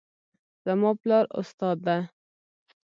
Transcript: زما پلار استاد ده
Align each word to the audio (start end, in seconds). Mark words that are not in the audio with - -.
زما 0.63 0.91
پلار 1.01 1.25
استاد 1.39 1.77
ده 1.85 1.97